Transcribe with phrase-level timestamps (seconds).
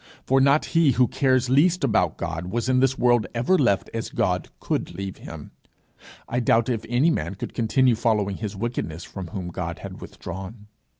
[0.25, 4.09] For not he who cares least about God was in this world ever left as
[4.09, 5.51] God could leave him.
[6.27, 10.65] I doubt if any man could continue following his wickedness from whom God had withdrawn.